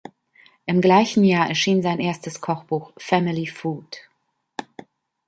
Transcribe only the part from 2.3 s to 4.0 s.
Kochbuch, "Family Food".